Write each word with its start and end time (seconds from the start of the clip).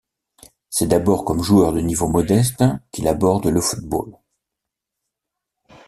C'est 0.71 0.87
d'abord 0.87 1.25
comme 1.25 1.43
joueur 1.43 1.73
de 1.73 1.79
niveau 1.79 2.07
modeste 2.07 2.63
qu'il 2.91 3.07
aborde 3.07 3.45
le 3.45 3.61
football. 3.61 4.17